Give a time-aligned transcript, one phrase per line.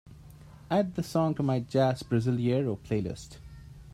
[0.71, 3.37] Add the song to my jazz brasileiro playlist.